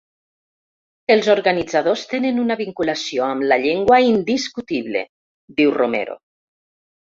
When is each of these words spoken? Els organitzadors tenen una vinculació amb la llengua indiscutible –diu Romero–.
Els 1.15 1.27
organitzadors 1.33 2.05
tenen 2.13 2.39
una 2.45 2.57
vinculació 2.63 3.25
amb 3.27 3.47
la 3.53 3.61
llengua 3.67 4.01
indiscutible 4.09 5.07
–diu 5.07 5.79
Romero–. 5.81 6.21